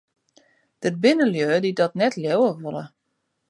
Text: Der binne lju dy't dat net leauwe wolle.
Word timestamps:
Der 0.81 0.93
binne 1.01 1.25
lju 1.29 1.47
dy't 1.63 1.77
dat 1.79 1.97
net 1.99 2.15
leauwe 2.21 2.51
wolle. 2.63 2.83